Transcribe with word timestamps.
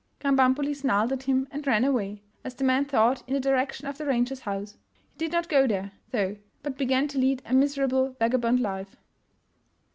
Krambambuli 0.19 0.73
snarled 0.75 1.11
at 1.13 1.21
him 1.21 1.47
and 1.51 1.67
ran 1.67 1.85
away, 1.85 2.23
as 2.43 2.55
the 2.55 2.63
man 2.63 2.85
thought, 2.85 3.21
in 3.27 3.35
the 3.35 3.39
direction 3.39 3.85
of 3.85 3.99
the 3.99 4.05
ranger's 4.07 4.39
house. 4.39 4.75
He 5.13 5.19
did 5.19 5.31
not 5.31 5.47
go 5.47 5.67
there, 5.67 5.91
though, 6.09 6.37
but 6.63 6.75
began 6.75 7.07
to 7.09 7.19
lead 7.19 7.43
a 7.45 7.53
miserable 7.53 8.15
vagabond 8.19 8.61
life. 8.61 8.95